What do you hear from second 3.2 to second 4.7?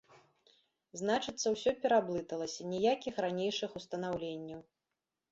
ранейшых устанаўленняў.